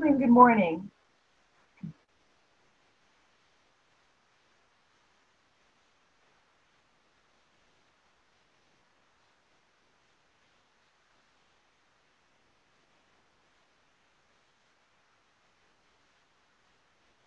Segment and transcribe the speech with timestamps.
[0.00, 0.90] good morning.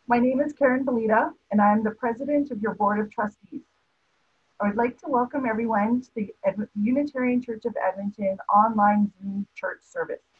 [0.07, 3.61] My name is Karen Belita, and I am the president of your board of trustees.
[4.59, 6.33] I would like to welcome everyone to the
[6.75, 10.32] Unitarian Church of Edmonton online Zoom church service.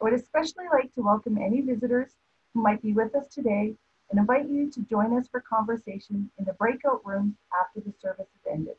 [0.00, 2.10] I would especially like to welcome any visitors
[2.52, 3.74] who might be with us today
[4.10, 8.28] and invite you to join us for conversation in the breakout rooms after the service
[8.44, 8.76] has ended.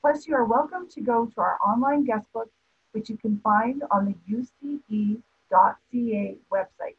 [0.00, 2.50] Plus, you are welcome to go to our online guest book,
[2.92, 5.22] which you can find on the uce.ca
[6.52, 6.96] website.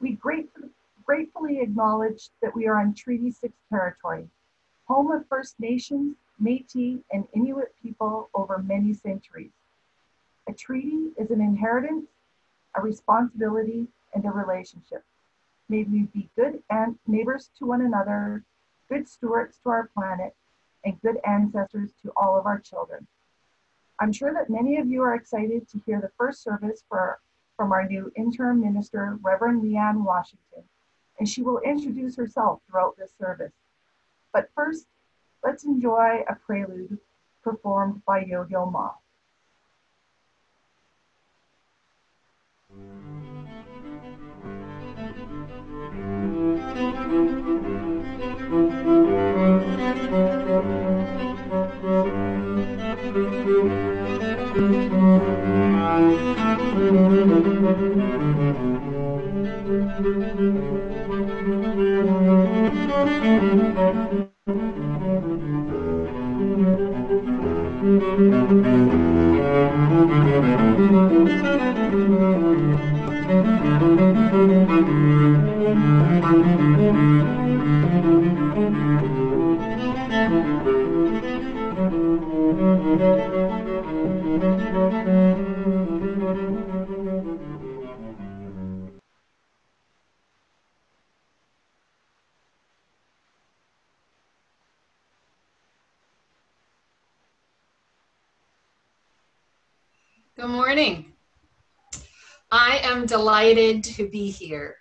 [0.00, 0.68] We gratefully,
[1.04, 4.28] gratefully acknowledge that we are on Treaty 6 territory,
[4.86, 9.52] home of First Nations, Métis, and Inuit people over many centuries.
[10.48, 12.06] A treaty is an inheritance,
[12.74, 15.04] a responsibility, and a relationship.
[15.68, 16.62] May we be good
[17.06, 18.44] neighbors to one another,
[18.88, 20.34] good stewards to our planet,
[20.84, 23.06] and good ancestors to all of our children.
[24.00, 27.86] I'm sure that many of you are excited to hear the first service from our
[27.86, 30.62] new interim minister, Reverend Leanne Washington,
[31.18, 33.52] and she will introduce herself throughout this service.
[34.32, 34.86] But first,
[35.48, 36.98] let's enjoy a prelude
[37.42, 38.90] performed by Yo-Yo Ma.
[103.18, 104.76] Delighted to be here,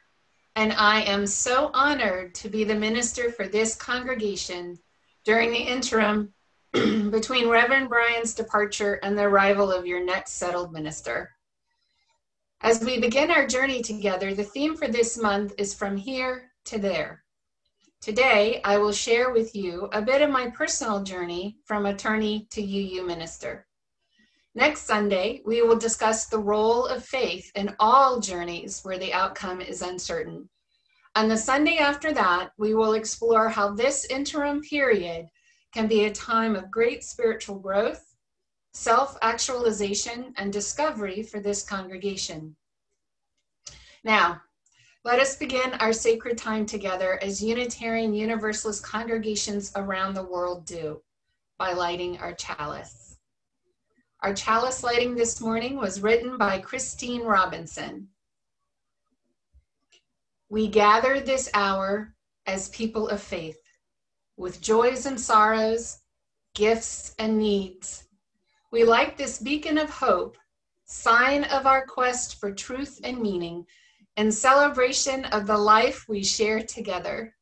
[0.55, 4.77] and I am so honored to be the minister for this congregation
[5.25, 6.35] during the interim
[6.71, 11.31] between Reverend Brian's departure and the arrival of your next settled minister.
[12.61, 16.77] As we begin our journey together, the theme for this month is From Here to
[16.77, 17.23] There.
[18.01, 22.61] Today, I will share with you a bit of my personal journey from attorney to
[22.61, 23.66] UU minister.
[24.57, 29.61] Next Sunday, we will discuss the role of faith in all journeys where the outcome
[29.61, 30.49] is uncertain.
[31.13, 35.27] On the Sunday after that, we will explore how this interim period
[35.75, 38.15] can be a time of great spiritual growth,
[38.73, 42.55] self actualization, and discovery for this congregation.
[44.03, 44.41] Now,
[45.05, 51.03] let us begin our sacred time together as Unitarian Universalist congregations around the world do
[51.59, 53.06] by lighting our chalice.
[54.21, 58.09] Our chalice lighting this morning was written by Christine Robinson.
[60.49, 62.15] We gather this hour
[62.47, 63.59] as people of faith,
[64.35, 65.99] with joys and sorrows,
[66.55, 68.05] gifts and needs.
[68.71, 70.35] We light this beacon of hope,
[70.85, 73.67] sign of our quest for truth and meaning,
[74.15, 77.36] and celebration of the life we share together.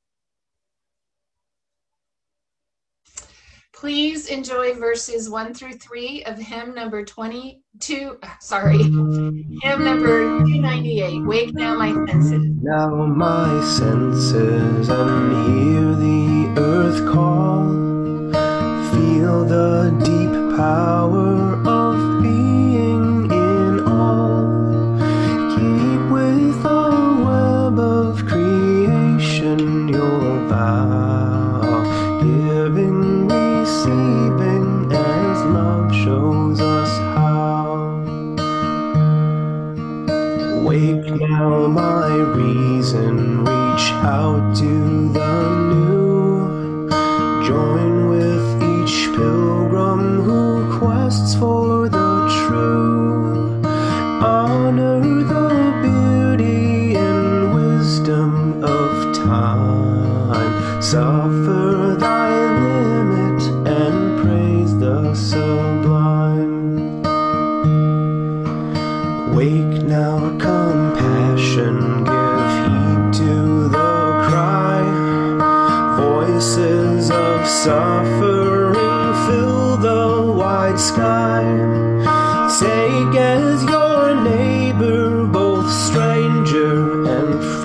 [3.75, 11.25] Please enjoy verses 1 through 3 of hymn number 22, uh, sorry, hymn number 298,
[11.25, 12.41] Wake Now My Senses.
[12.61, 17.65] Now my senses and hear the earth call,
[18.93, 21.44] feel the deep power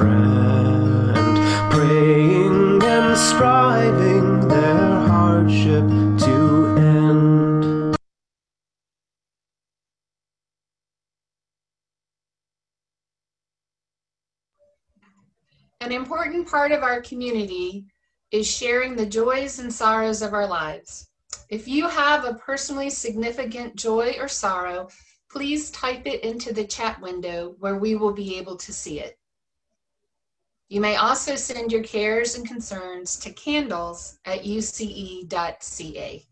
[0.00, 1.14] friend,
[1.70, 5.87] praying and striving their hardship
[6.25, 7.97] to end.
[15.82, 17.85] An important part of our community
[18.31, 21.11] is sharing the joys and sorrows of our lives.
[21.50, 24.88] If you have a personally significant joy or sorrow,
[25.31, 29.20] please type it into the chat window where we will be able to see it.
[30.71, 36.25] You may also send your cares and concerns to candles at uce.ca.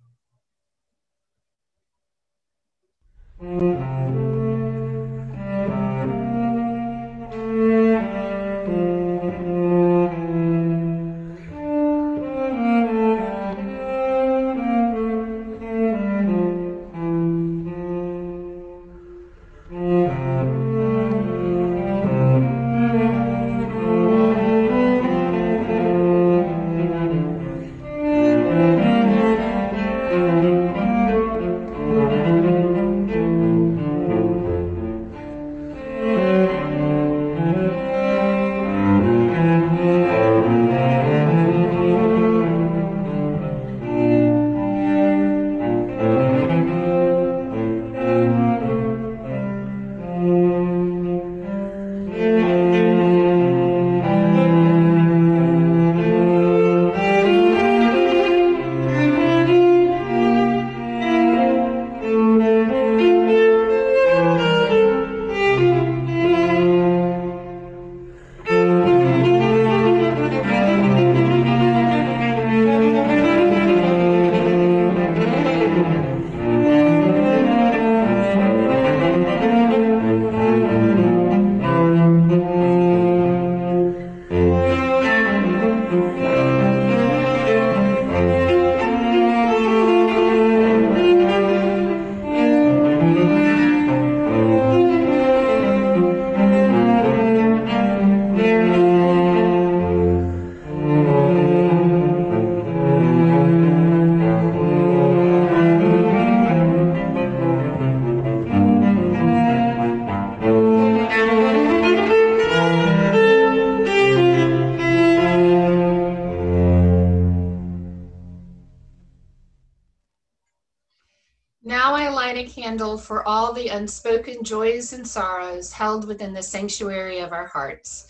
[123.09, 128.07] for all the unspoken joys and sorrows held within the sanctuary of our hearts,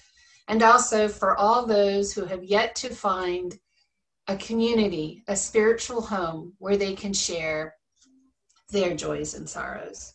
[0.49, 3.61] and also for all those who have yet to find
[4.27, 7.77] a community, a spiritual home where they can share
[8.70, 10.15] their joys and sorrows.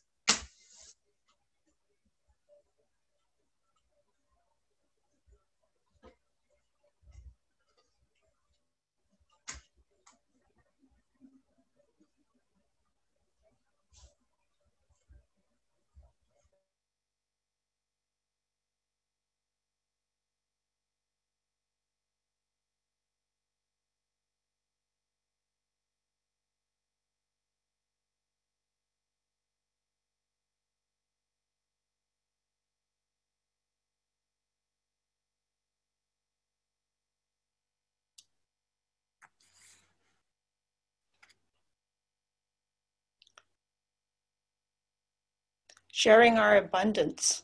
[45.95, 47.43] Sharing our abundance.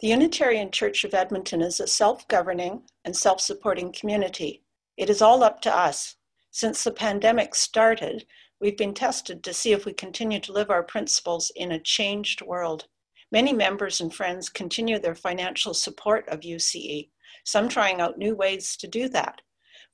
[0.00, 4.62] The Unitarian Church of Edmonton is a self governing and self supporting community.
[4.98, 6.16] It is all up to us.
[6.50, 8.26] Since the pandemic started,
[8.60, 12.42] we've been tested to see if we continue to live our principles in a changed
[12.42, 12.88] world.
[13.32, 17.08] Many members and friends continue their financial support of UCE,
[17.44, 19.40] some trying out new ways to do that.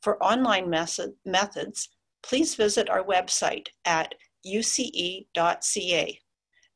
[0.01, 1.91] For online method, methods,
[2.25, 6.22] please visit our website at uce.ca.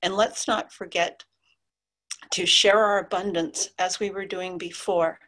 [0.03, 1.25] And let's not forget
[2.33, 5.19] to share our abundance as we were doing before.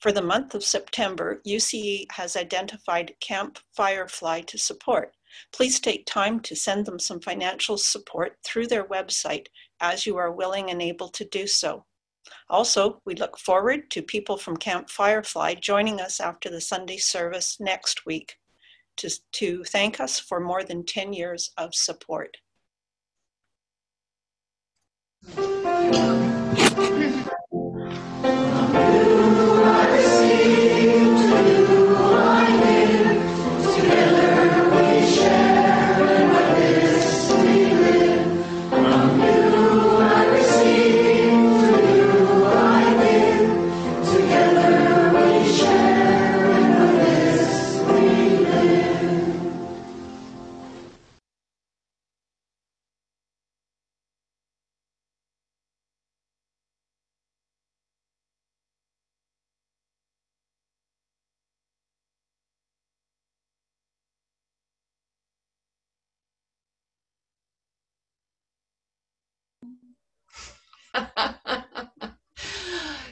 [0.00, 5.14] For the month of September, UCE has identified Camp Firefly to support.
[5.52, 9.46] Please take time to send them some financial support through their website
[9.80, 11.84] as you are willing and able to do so.
[12.48, 17.58] Also, we look forward to people from Camp Firefly joining us after the Sunday service
[17.60, 18.36] next week
[18.96, 22.36] to, to thank us for more than 10 years of support.
[25.24, 26.31] Thank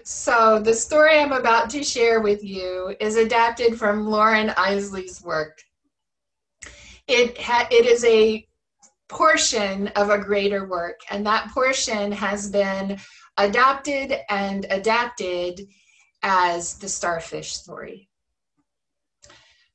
[0.04, 5.58] so, the story I'm about to share with you is adapted from Loren Eiseley's work.
[7.06, 8.46] It, ha- it is a
[9.08, 12.98] portion of a greater work, and that portion has been
[13.36, 15.60] adopted and adapted
[16.22, 18.08] as the starfish story.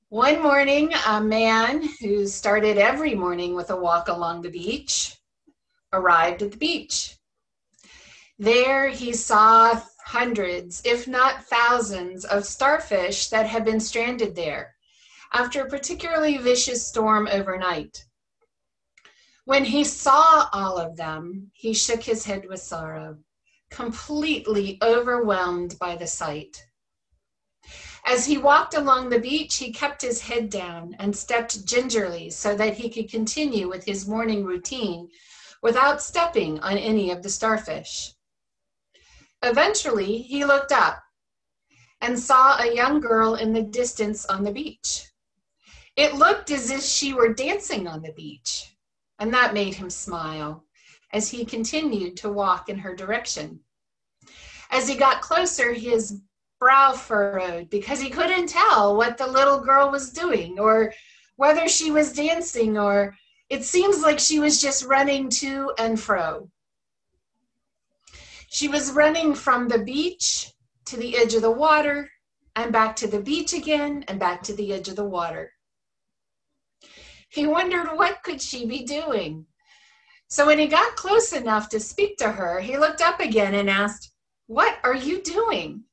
[0.09, 5.17] One morning, a man who started every morning with a walk along the beach
[5.91, 7.17] arrived at the beach.
[8.37, 14.75] There he saw hundreds, if not thousands, of starfish that had been stranded there
[15.31, 18.05] after a particularly vicious storm overnight.
[19.45, 23.19] When he saw all of them, he shook his head with sorrow,
[23.69, 26.65] completely overwhelmed by the sight.
[28.05, 32.53] As he walked along the beach, he kept his head down and stepped gingerly so
[32.55, 35.09] that he could continue with his morning routine
[35.61, 38.14] without stepping on any of the starfish.
[39.41, 41.03] Eventually, he looked up
[42.01, 45.07] and saw a young girl in the distance on the beach.
[45.95, 48.75] It looked as if she were dancing on the beach,
[49.19, 50.65] and that made him smile
[51.13, 53.61] as he continued to walk in her direction.
[54.71, 56.19] As he got closer, his
[56.59, 60.93] brow furrowed because he couldn't tell what the little girl was doing or
[61.35, 63.15] whether she was dancing or
[63.49, 66.49] it seems like she was just running to and fro.
[68.55, 70.53] She was running from the beach
[70.85, 72.09] to the edge of the water
[72.55, 75.51] and back to the beach again and back to the edge of the water.
[77.27, 79.45] He wondered what could she be doing.
[80.29, 83.69] So when he got close enough to speak to her, he looked up again and
[83.69, 84.13] asked,
[84.47, 85.83] "What are you doing?"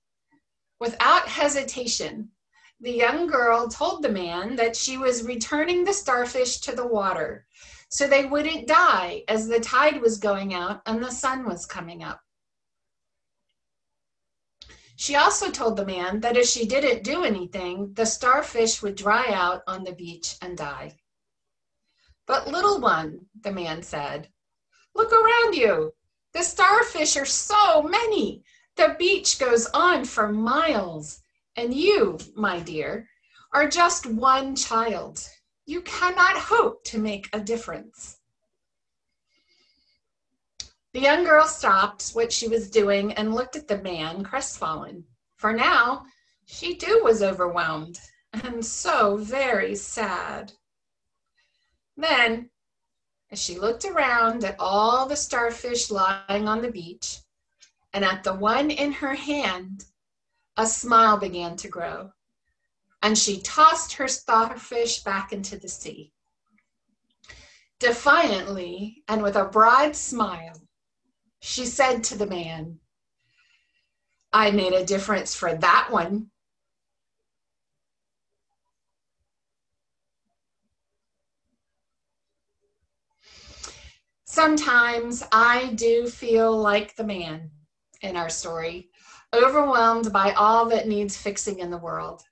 [0.78, 2.30] Without hesitation,
[2.78, 7.44] the young girl told the man that she was returning the starfish to the water
[7.88, 12.04] so they wouldn't die as the tide was going out and the sun was coming
[12.04, 12.20] up.
[15.02, 19.32] She also told the man that if she didn't do anything, the starfish would dry
[19.32, 20.96] out on the beach and die.
[22.24, 24.30] But, little one, the man said,
[24.94, 25.92] look around you.
[26.32, 28.44] The starfish are so many.
[28.76, 31.20] The beach goes on for miles,
[31.56, 33.08] and you, my dear,
[33.52, 35.28] are just one child.
[35.66, 38.20] You cannot hope to make a difference.
[40.92, 45.06] The young girl stopped what she was doing and looked at the man, crestfallen.
[45.36, 46.04] For now,
[46.44, 47.98] she too was overwhelmed
[48.34, 50.52] and so very sad.
[51.96, 52.50] Then,
[53.30, 57.20] as she looked around at all the starfish lying on the beach,
[57.94, 59.86] and at the one in her hand,
[60.58, 62.12] a smile began to grow,
[63.02, 66.12] and she tossed her starfish back into the sea.
[67.78, 70.60] Defiantly and with a broad smile,
[71.42, 72.78] she said to the man,
[74.32, 76.30] I made a difference for that one.
[84.24, 87.50] Sometimes I do feel like the man
[88.00, 88.88] in our story,
[89.34, 92.22] overwhelmed by all that needs fixing in the world.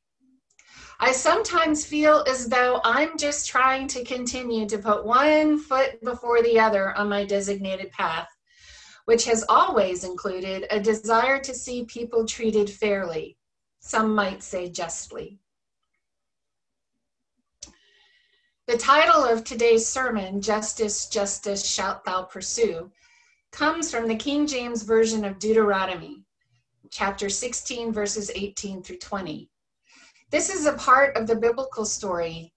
[1.00, 6.42] I sometimes feel as though I'm just trying to continue to put one foot before
[6.42, 8.28] the other on my designated path,
[9.10, 13.36] which has always included a desire to see people treated fairly,
[13.80, 15.40] some might say justly.
[18.68, 22.88] The title of today's sermon, Justice, Justice Shalt Thou Pursue,
[23.50, 26.22] comes from the King James Version of Deuteronomy,
[26.88, 29.50] chapter 16, verses 18 through 20.
[30.30, 32.54] This is a part of the biblical story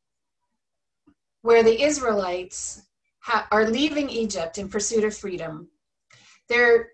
[1.41, 2.83] where the Israelites
[3.22, 5.67] ha- are leaving Egypt in pursuit of freedom.
[6.50, 6.89] They're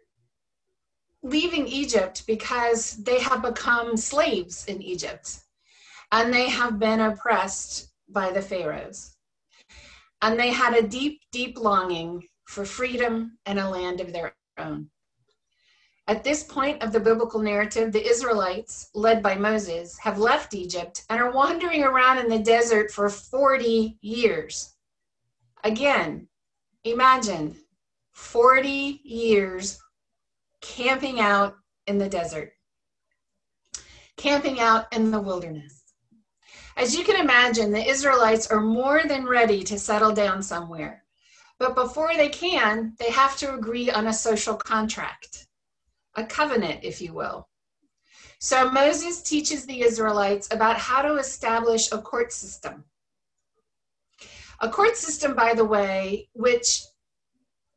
[1.21, 5.39] leaving Egypt because they have become slaves in Egypt
[6.11, 9.15] and they have been oppressed by the Pharaohs.
[10.21, 14.89] And they had a deep, deep longing for freedom and a land of their own.
[16.07, 21.05] At this point of the biblical narrative, the Israelites, led by Moses, have left Egypt
[21.09, 24.73] and are wandering around in the desert for 40 years.
[25.63, 26.27] Again,
[26.83, 27.55] imagine
[28.19, 29.79] 40 years
[30.61, 31.55] camping out
[31.87, 32.51] in the desert,
[34.17, 35.83] camping out in the wilderness.
[36.77, 41.05] As you can imagine, the Israelites are more than ready to settle down somewhere.
[41.57, 45.47] But before they can, they have to agree on a social contract,
[46.15, 47.47] a covenant, if you will.
[48.39, 52.83] So Moses teaches the Israelites about how to establish a court system.
[54.59, 56.83] A court system, by the way, which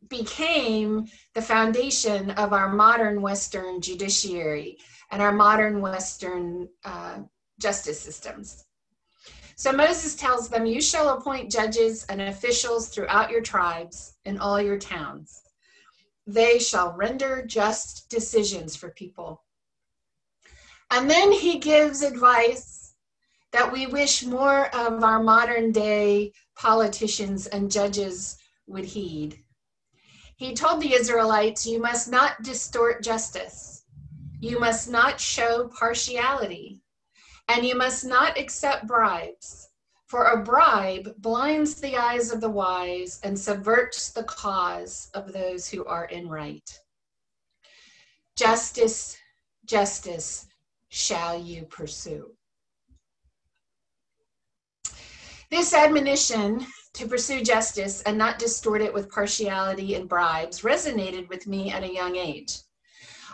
[0.08, 4.78] became the foundation of our modern Western judiciary
[5.10, 7.18] and our modern Western uh,
[7.60, 8.64] justice systems.
[9.56, 14.60] So Moses tells them, You shall appoint judges and officials throughout your tribes and all
[14.60, 15.42] your towns.
[16.26, 19.44] They shall render just decisions for people.
[20.90, 22.94] And then he gives advice
[23.52, 29.41] that we wish more of our modern day politicians and judges would heed.
[30.36, 33.84] He told the Israelites, You must not distort justice.
[34.40, 36.80] You must not show partiality.
[37.48, 39.68] And you must not accept bribes.
[40.06, 45.68] For a bribe blinds the eyes of the wise and subverts the cause of those
[45.68, 46.68] who are in right.
[48.36, 49.16] Justice,
[49.64, 50.46] justice
[50.88, 52.32] shall you pursue.
[55.50, 61.46] This admonition to pursue justice and not distort it with partiality and bribes resonated with
[61.46, 62.58] me at a young age.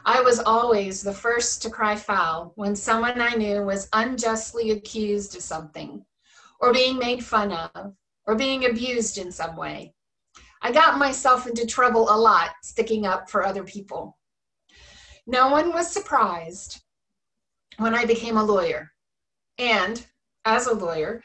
[0.05, 5.37] I was always the first to cry foul when someone I knew was unjustly accused
[5.37, 6.05] of something,
[6.61, 7.95] or being made fun of,
[8.27, 9.93] or being abused in some way.
[10.63, 14.17] I got myself into trouble a lot sticking up for other people.
[15.27, 16.81] No one was surprised
[17.77, 18.93] when I became a lawyer.
[19.59, 20.05] And
[20.45, 21.23] as a lawyer,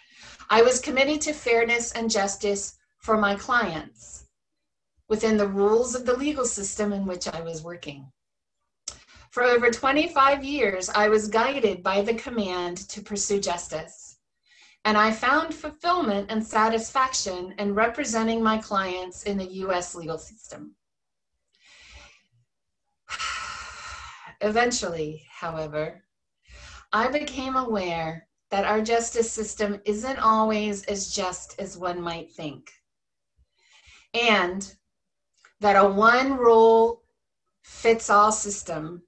[0.53, 4.27] I was committed to fairness and justice for my clients
[5.09, 8.11] within the rules of the legal system in which I was working.
[9.31, 14.19] For over 25 years, I was guided by the command to pursue justice.
[14.85, 20.75] And I found fulfillment and satisfaction in representing my clients in the US legal system.
[24.41, 26.03] Eventually, however,
[26.91, 32.69] I became aware that our justice system isn't always as just as one might think.
[34.13, 34.75] And
[35.59, 37.01] that a one rule
[37.63, 39.01] fits all system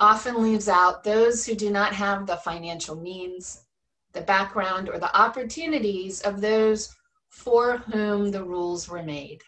[0.00, 3.64] often leaves out those who do not have the financial means,
[4.12, 6.94] the background, or the opportunities of those
[7.30, 9.40] for whom the rules were made.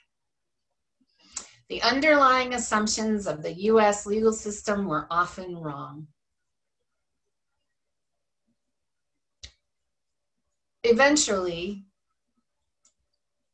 [1.69, 6.07] The underlying assumptions of the US legal system were often wrong.
[10.87, 11.85] Eventually,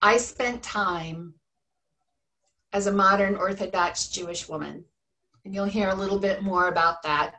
[0.01, 1.35] I spent time
[2.73, 4.85] as a modern Orthodox Jewish woman.
[5.45, 7.35] And you'll hear a little bit more about that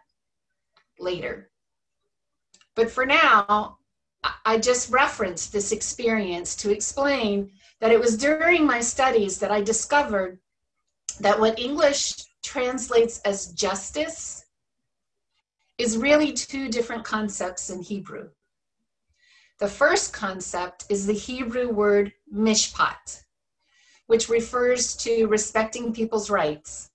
[0.99, 1.49] later.
[2.75, 3.77] But for now,
[4.45, 9.61] I just referenced this experience to explain that it was during my studies that I
[9.61, 10.39] discovered
[11.19, 14.45] that what English translates as justice
[15.77, 18.29] is really two different concepts in Hebrew.
[19.59, 23.23] The first concept is the Hebrew word mishpat,
[24.07, 26.89] which refers to respecting people's rights.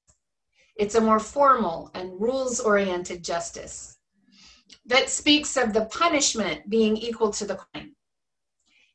[0.76, 3.98] It's a more formal and rules oriented justice
[4.86, 7.94] that speaks of the punishment being equal to the crime.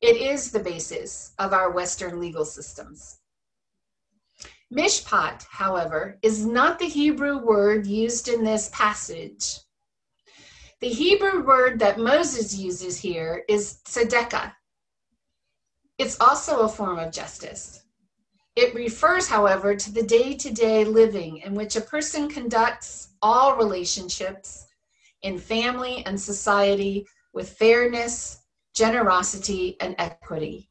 [0.02, 3.20] It is the basis of our Western legal systems.
[4.72, 9.60] Mishpat, however, is not the Hebrew word used in this passage
[10.84, 14.52] the Hebrew word that Moses uses here is tzedakah.
[15.98, 17.86] It's also a form of justice.
[18.58, 23.56] It refers, however, to the day to day living in which a person conducts all
[23.56, 24.66] relationships
[25.22, 28.42] in family and society with fairness,
[28.76, 30.70] generosity, and equity.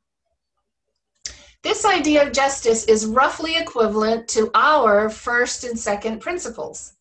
[1.63, 6.97] This idea of justice is roughly equivalent to our first and second principles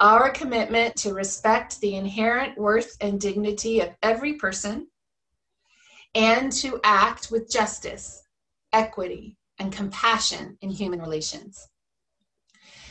[0.00, 4.86] our commitment to respect the inherent worth and dignity of every person
[6.14, 8.22] and to act with justice,
[8.72, 11.68] equity, and compassion in human relations.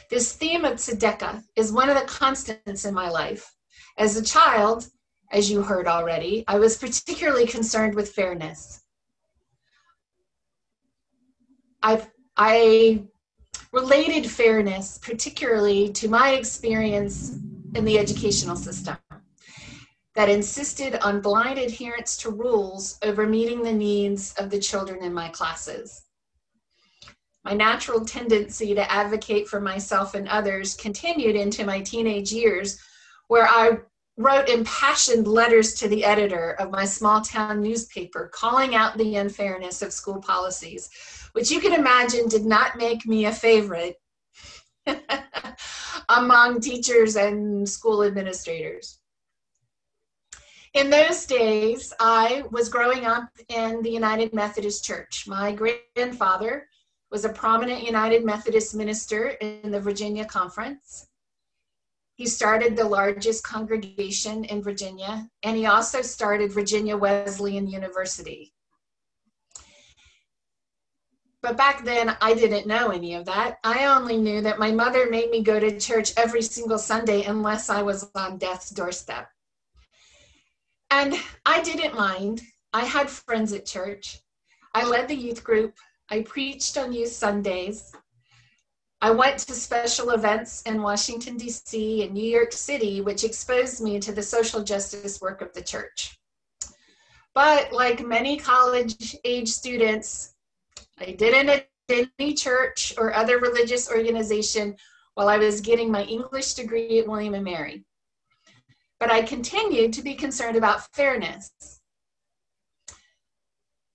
[0.10, 3.54] This theme of tzedakah is one of the constants in my life.
[3.98, 4.88] As a child,
[5.32, 8.82] as you heard already, I was particularly concerned with fairness.
[11.82, 13.04] I've, I
[13.72, 17.38] related fairness, particularly to my experience
[17.76, 18.98] in the educational system,
[20.16, 25.14] that insisted on blind adherence to rules over meeting the needs of the children in
[25.14, 26.06] my classes.
[27.46, 32.80] My natural tendency to advocate for myself and others continued into my teenage years,
[33.28, 33.78] where I
[34.20, 39.82] wrote impassioned letters to the editor of my small town newspaper calling out the unfairness
[39.82, 40.90] of school policies
[41.34, 43.96] which you can imagine did not make me a favorite
[46.10, 49.00] among teachers and school administrators.
[50.74, 55.26] In those days, I was growing up in the United Methodist Church.
[55.28, 56.68] My grandfather
[57.12, 61.08] was a prominent United Methodist minister in the Virginia Conference.
[62.20, 68.54] He started the largest congregation in Virginia, and he also started Virginia Wesleyan University.
[71.42, 73.60] But back then, I didn't know any of that.
[73.64, 77.70] I only knew that my mother made me go to church every single Sunday unless
[77.70, 79.30] I was on death's doorstep.
[80.92, 82.42] And I didn't mind.
[82.74, 84.20] I had friends at church.
[84.76, 85.74] I led the youth group.
[86.10, 87.94] I preached on youth Sundays.
[89.02, 92.04] I went to special events in Washington, D.C.
[92.04, 96.20] and New York City, which exposed me to the social justice work of the church.
[97.34, 100.34] But like many college age students,
[100.98, 104.76] I didn't attend any church or other religious organization
[105.14, 107.86] while I was getting my English degree at William and Mary.
[109.00, 111.80] But I continued to be concerned about fairness.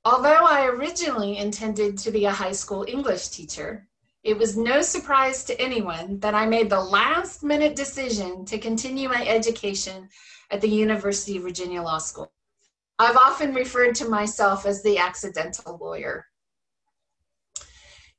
[0.07, 3.87] Although I originally intended to be a high school English teacher,
[4.24, 9.06] it was no surprise to anyone that I made the last minute decision to continue
[9.06, 10.08] my education
[10.50, 12.32] at the University of Virginia Law School.
[12.98, 16.26] I've often referred to myself as the accidental lawyer.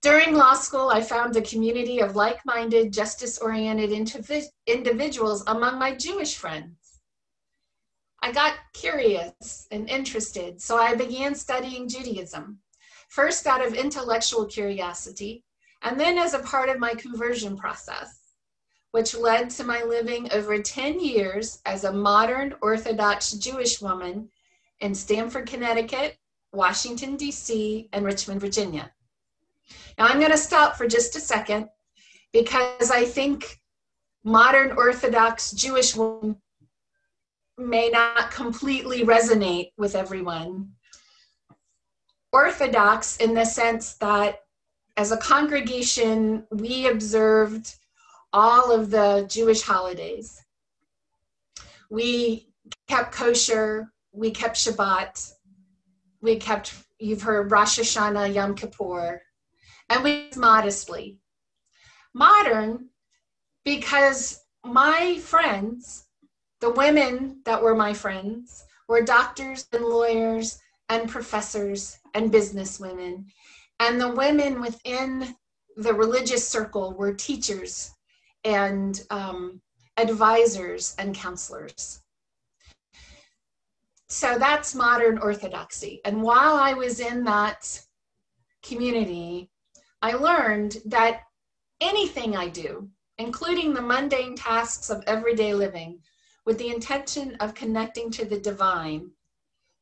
[0.03, 3.91] During law school, I found a community of like minded, justice oriented
[4.67, 6.99] individuals among my Jewish friends.
[8.21, 12.59] I got curious and interested, so I began studying Judaism,
[13.09, 15.44] first out of intellectual curiosity,
[15.85, 18.33] and then as a part of my conversion process,
[18.91, 24.27] which led to my living over 10 years as a modern Orthodox Jewish woman
[24.79, 26.17] in Stamford, Connecticut,
[26.51, 28.91] Washington, D.C., and Richmond, Virginia.
[29.97, 31.69] Now I'm going to stop for just a second
[32.33, 33.61] because I think
[34.23, 36.37] modern Orthodox Jewish women
[37.57, 40.71] may not completely resonate with everyone.
[42.33, 44.44] Orthodox in the sense that
[44.97, 47.75] as a congregation, we observed
[48.31, 50.41] all of the Jewish holidays.
[51.89, 52.49] We
[52.87, 55.33] kept kosher, we kept Shabbat,
[56.21, 59.21] we kept, you've heard Rosh Hashanah, Yom Kippur,
[59.89, 61.19] and we modestly.
[62.13, 62.89] Modern,
[63.63, 66.07] because my friends,
[66.61, 73.25] the women that were my friends, were doctors and lawyers and professors and businesswomen.
[73.79, 75.35] And the women within
[75.75, 77.91] the religious circle were teachers
[78.43, 79.61] and um,
[79.97, 82.01] advisors and counselors.
[84.07, 85.99] So that's modern orthodoxy.
[86.05, 87.81] And while I was in that
[88.63, 89.49] community,
[90.01, 91.23] I learned that
[91.81, 95.99] anything I do, including the mundane tasks of everyday living,
[96.45, 99.09] with the intention of connecting to the divine,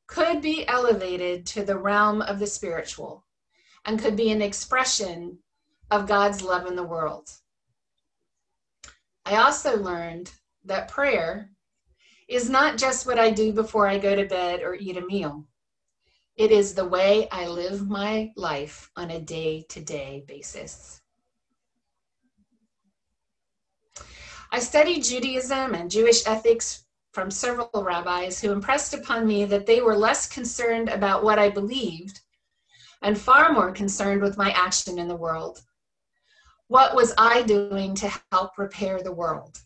[0.08, 3.26] could be elevated to the realm of the spiritual
[3.86, 5.40] and could be an expression
[5.92, 7.30] of God's love in the world.
[9.26, 10.32] I also learned
[10.66, 11.50] that prayer
[12.28, 15.46] is not just what I do before I go to bed or eat a meal.
[16.36, 21.02] It is the way I live my life on a day to day basis.
[24.52, 29.82] I studied Judaism and Jewish ethics from several rabbis who impressed upon me that they
[29.82, 32.22] were less concerned about what I believed
[33.04, 35.62] and far more concerned with my action in the world.
[36.68, 39.60] What was I doing to help repair the world?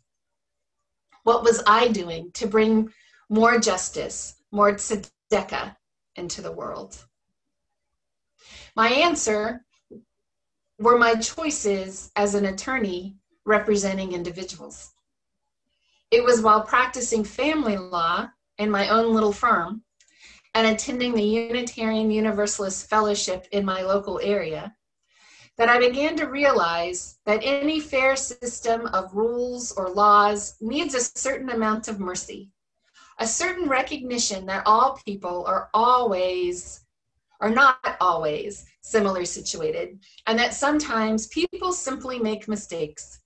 [1.23, 2.91] What was I doing to bring
[3.30, 5.76] more justice, more tzedakah,
[6.15, 6.97] into the world?
[8.76, 9.63] My answer
[10.80, 14.91] were my choices as an attorney representing individuals.
[16.10, 19.84] It was while practicing family law in my own little firm
[20.57, 24.75] and attending the Unitarian Universalist Fellowship in my local area
[25.55, 30.99] that I began to realize that any fair system of rules or laws needs a
[30.99, 32.49] certain amount of mercy
[33.19, 36.85] a certain recognition that all people are always
[37.39, 43.19] are not always similarly situated and that sometimes people simply make mistakes.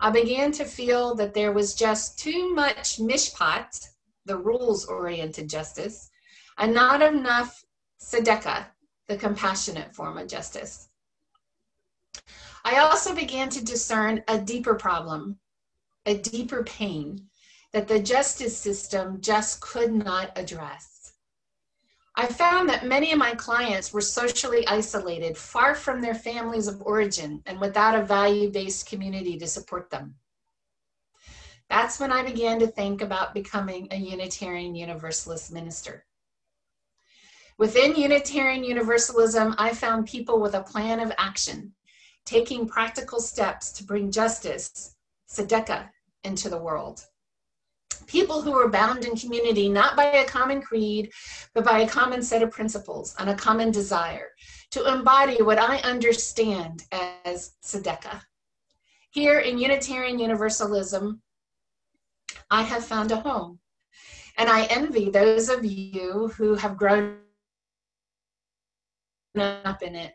[0.00, 3.88] I began to feel that there was just too much mishpat
[4.26, 6.10] the rules oriented justice
[6.58, 7.64] and not enough
[8.00, 8.64] tzedakah
[9.08, 10.88] the compassionate form of justice
[12.64, 15.38] i also began to discern a deeper problem
[16.06, 17.28] a deeper pain
[17.72, 21.14] that the justice system just could not address.
[22.14, 26.82] I found that many of my clients were socially isolated, far from their families of
[26.82, 30.16] origin, and without a value based community to support them.
[31.70, 36.04] That's when I began to think about becoming a Unitarian Universalist minister.
[37.58, 41.74] Within Unitarian Universalism, I found people with a plan of action,
[42.24, 44.94] taking practical steps to bring justice,
[45.30, 45.88] tzedakah,
[46.24, 47.04] into the world.
[48.06, 51.12] People who were bound in community not by a common creed,
[51.54, 54.28] but by a common set of principles and a common desire
[54.70, 58.22] to embody what I understand as tzedakah.
[59.10, 61.20] Here in Unitarian Universalism,
[62.50, 63.58] I have found a home.
[64.38, 67.18] And I envy those of you who have grown
[69.40, 70.14] up in it.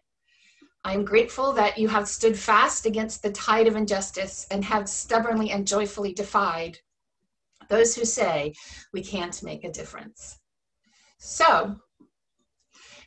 [0.83, 5.51] I'm grateful that you have stood fast against the tide of injustice and have stubbornly
[5.51, 6.77] and joyfully defied
[7.69, 8.53] those who say
[8.93, 10.39] we can't make a difference.
[11.17, 11.77] So,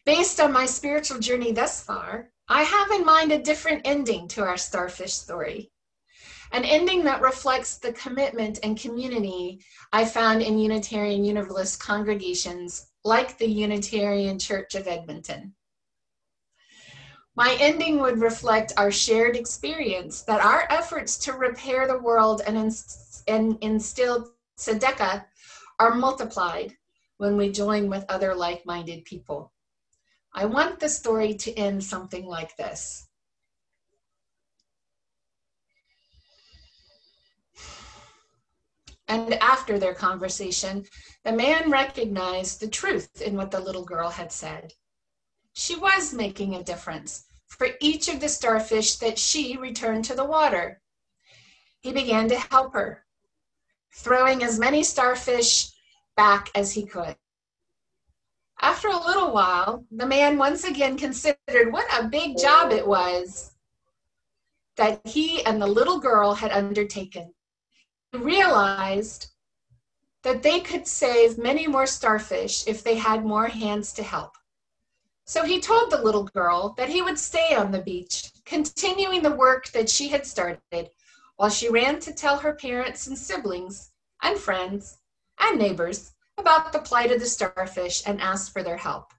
[0.05, 4.43] based on my spiritual journey thus far, I have in mind a different ending to
[4.43, 5.71] our starfish story.
[6.53, 13.39] An ending that reflects the commitment and community I found in Unitarian Universalist congregations like
[13.39, 15.55] the Unitarian Church of Edmonton.
[17.41, 22.55] My ending would reflect our shared experience that our efforts to repair the world and,
[22.55, 25.25] inst- and instill tzedakah
[25.79, 26.77] are multiplied
[27.17, 29.53] when we join with other like minded people.
[30.35, 33.09] I want the story to end something like this.
[39.09, 40.85] And after their conversation,
[41.25, 44.75] the man recognized the truth in what the little girl had said.
[45.55, 50.25] She was making a difference for each of the starfish that she returned to the
[50.25, 50.81] water.
[51.81, 53.05] He began to help her,
[53.93, 55.71] throwing as many starfish
[56.17, 57.17] back as he could.
[58.63, 63.53] After a little while, the man once again considered what a big job it was
[64.77, 67.35] that he and the little girl had undertaken.
[68.13, 69.29] He realized
[70.23, 74.33] that they could save many more starfish if they had more hands to help.
[75.31, 79.31] So he told the little girl that he would stay on the beach, continuing the
[79.31, 80.91] work that she had started,
[81.37, 83.93] while she ran to tell her parents and siblings
[84.25, 84.99] and friends
[85.39, 89.13] and neighbors about the plight of the starfish and asked for their help.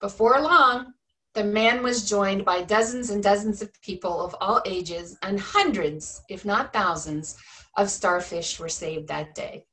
[0.00, 0.94] Before long,
[1.34, 6.22] the man was joined by dozens and dozens of people of all ages, and hundreds,
[6.28, 7.36] if not thousands,
[7.76, 9.64] of starfish were saved that day.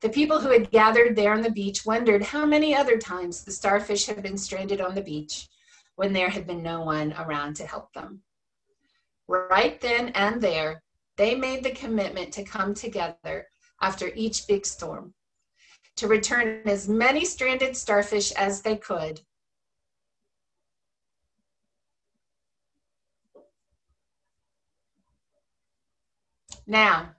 [0.00, 3.52] The people who had gathered there on the beach wondered how many other times the
[3.52, 5.48] starfish had been stranded on the beach
[5.96, 8.22] when there had been no one around to help them.
[9.28, 10.82] Right then and there,
[11.16, 13.48] they made the commitment to come together
[13.82, 15.12] after each big storm,
[15.96, 19.20] to return as many stranded starfish as they could.
[26.66, 27.16] Now,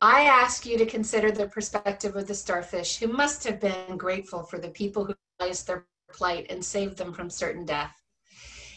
[0.00, 4.44] I ask you to consider the perspective of the starfish who must have been grateful
[4.44, 8.00] for the people who realized their plight and saved them from certain death.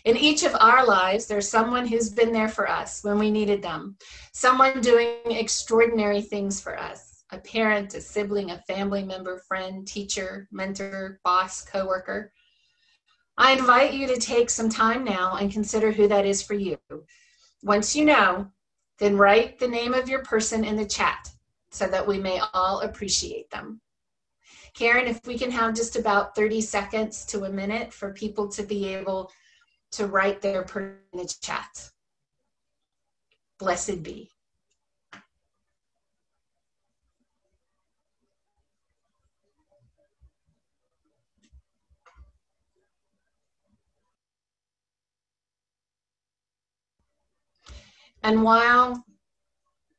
[0.04, 3.62] In each of our lives, there's someone who's been there for us when we needed
[3.62, 3.98] them,
[4.34, 10.50] someone doing extraordinary things for us a parent, a sibling, a family member, friend, teacher,
[10.52, 12.34] mentor, boss, coworker.
[13.38, 16.78] I invite you to take some time now and consider who that is for you.
[17.64, 18.52] Once you know,
[19.02, 21.32] then write the name of your person in the chat
[21.72, 23.82] so that we may all appreciate them.
[24.76, 28.62] Karen, if we can have just about 30 seconds to a minute for people to
[28.62, 29.32] be able
[29.94, 31.90] to write their person in the chat.
[33.58, 34.31] Blessed be.
[48.24, 49.04] And while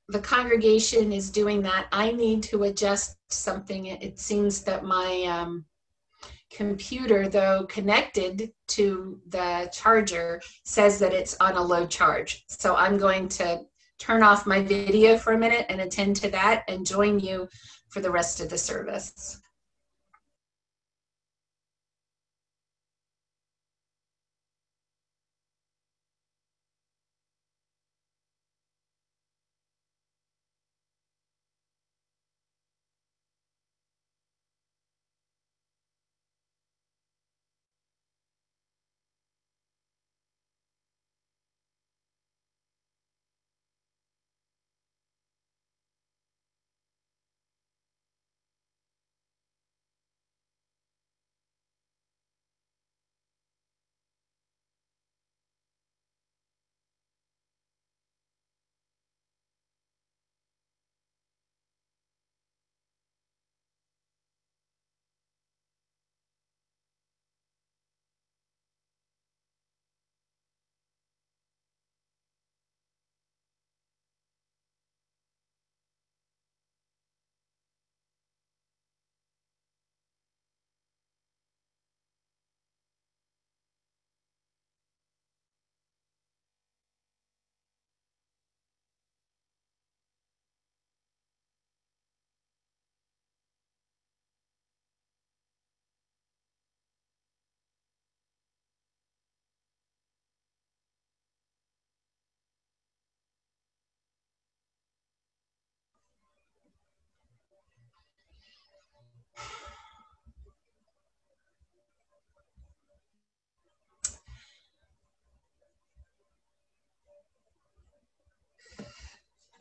[0.09, 3.87] the congregation is doing that, I need to adjust something.
[3.87, 5.65] It seems that my um,
[6.51, 12.45] computer, though connected to the charger, says that it's on a low charge.
[12.49, 13.63] So I'm going to
[13.99, 17.49] turn off my video for a minute and attend to that and join you
[17.89, 19.41] for the rest of the service.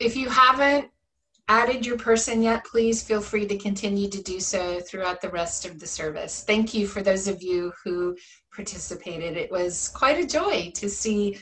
[0.01, 0.89] If you haven't
[1.47, 5.65] added your person yet, please feel free to continue to do so throughout the rest
[5.65, 6.43] of the service.
[6.43, 8.17] Thank you for those of you who
[8.55, 9.37] participated.
[9.37, 11.37] It was quite a joy to see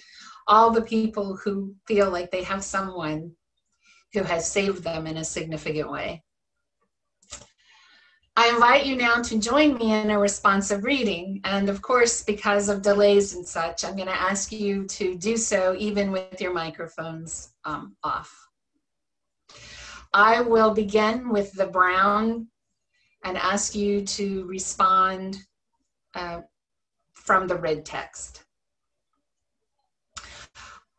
[0.47, 3.31] all the people who feel like they have someone
[4.13, 6.23] who has saved them in a significant way.
[8.35, 11.41] I invite you now to join me in a responsive reading.
[11.43, 15.37] And of course, because of delays and such, I'm going to ask you to do
[15.37, 18.48] so even with your microphones um, off.
[20.13, 22.47] I will begin with the brown
[23.23, 25.37] and ask you to respond
[26.15, 26.41] uh,
[27.13, 28.43] from the red text.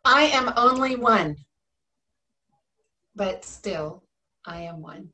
[0.05, 1.37] I am only one,
[3.17, 4.05] but still
[4.47, 5.11] I am one.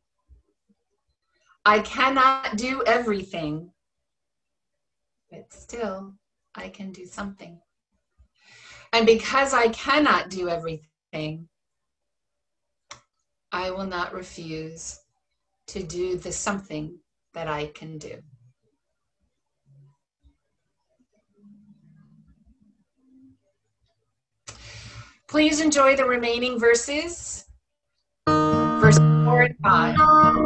[1.65, 3.73] I cannot do everything,
[5.31, 6.15] but still
[6.55, 7.61] I can do something.
[8.93, 11.49] And because I cannot do everything,
[13.53, 14.99] I will not refuse
[15.69, 16.99] to do the something
[17.35, 18.23] that I can do.
[25.29, 27.45] Please enjoy the remaining verses.
[28.27, 29.97] Verse 4 and 5.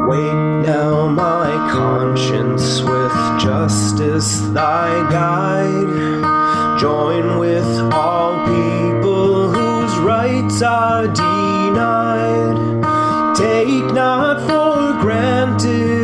[0.07, 6.79] Wait now, my conscience, with justice thy guide.
[6.79, 12.60] Join with all people whose rights are denied.
[13.35, 16.00] Take not for granted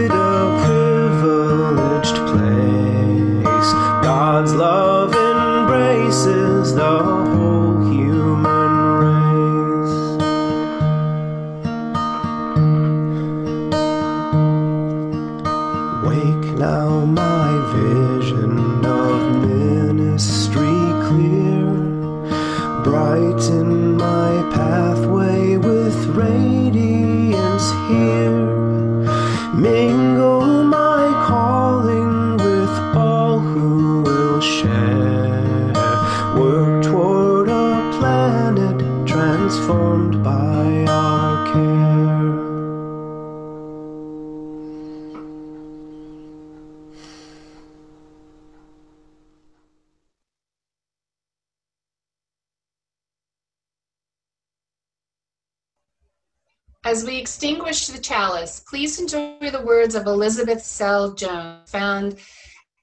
[58.18, 62.18] chalice, please enjoy the words of Elizabeth Selle Jones, found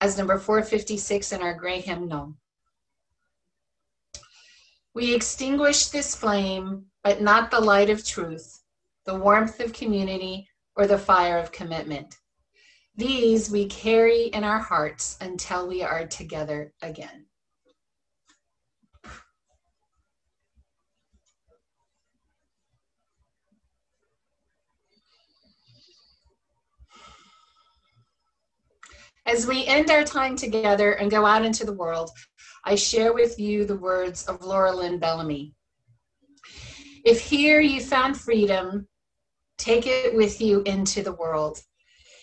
[0.01, 2.37] as number 456 in our gray hymnal.
[4.95, 8.63] We extinguish this flame, but not the light of truth,
[9.07, 12.17] the warmth of community, or the fire of commitment.
[12.95, 17.27] These we carry in our hearts until we are together again.
[29.27, 32.11] As we end our time together and go out into the world,
[32.65, 35.55] I share with you the words of Laura Lynn Bellamy.
[37.07, 38.87] If here you found freedom,
[39.57, 41.59] take it with you into the world.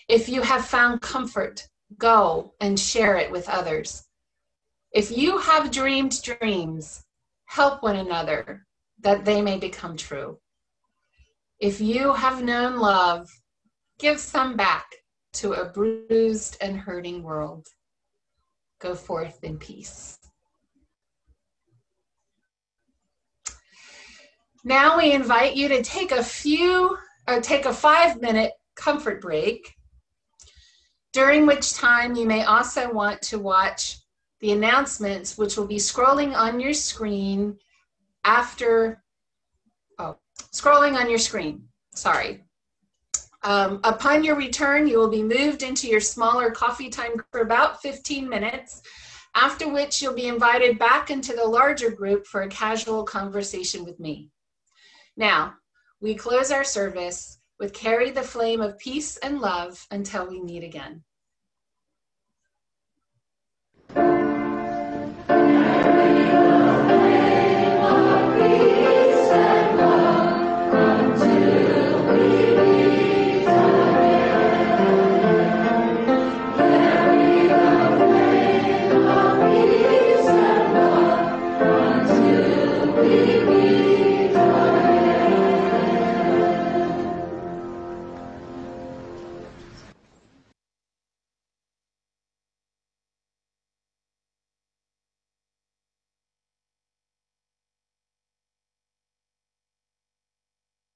[0.08, 1.66] If you have found comfort,
[1.98, 4.04] go and share it with others.
[4.92, 7.04] If you have dreamed dreams,
[7.46, 8.64] help one another
[9.00, 10.38] that they may become true.
[11.58, 13.28] If you have known love,
[13.98, 14.86] give some back
[15.34, 17.66] to a bruised and hurting world.
[18.80, 20.18] Go forth in peace.
[24.64, 26.96] Now we invite you to take a few,
[27.28, 29.74] or take a five minute comfort break,
[31.12, 33.98] during which time you may also want to watch
[34.40, 37.56] the announcements, which will be scrolling on your screen
[38.24, 39.02] after,
[39.98, 40.16] oh,
[40.52, 41.64] scrolling on your screen,
[41.94, 42.44] sorry.
[43.44, 47.82] Um, upon your return, you will be moved into your smaller coffee time for about
[47.82, 48.82] 15 minutes,
[49.34, 53.98] after which you'll be invited back into the larger group for a casual conversation with
[53.98, 54.30] me.
[55.16, 55.54] Now,
[56.00, 60.64] we close our service with carry the flame of peace and love until we meet
[60.64, 61.02] again.